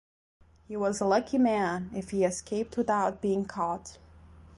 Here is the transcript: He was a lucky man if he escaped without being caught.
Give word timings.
He 0.67 0.75
was 0.75 0.99
a 0.99 1.05
lucky 1.05 1.37
man 1.37 1.91
if 1.93 2.09
he 2.09 2.23
escaped 2.23 2.75
without 2.75 3.21
being 3.21 3.45
caught. 3.45 3.99